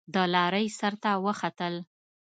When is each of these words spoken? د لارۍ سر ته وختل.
د 0.13 0.15
لارۍ 0.33 0.67
سر 0.77 0.93
ته 1.03 1.11
وختل. 1.25 1.75